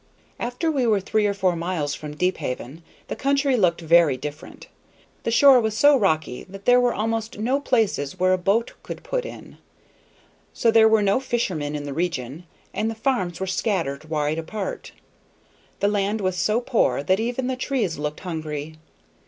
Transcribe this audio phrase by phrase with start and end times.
[0.39, 4.65] After we were three or four miles from Deephaven the country looked very different.
[5.21, 9.03] The shore was so rocky that there were almost no places where a boat could
[9.03, 9.59] put in,
[10.55, 14.91] so there were no fishermen in the region, and the farms were scattered wide apart;
[15.81, 18.77] the land was so poor that even the trees looked hungry.